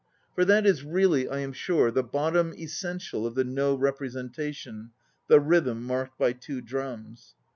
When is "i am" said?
1.29-1.53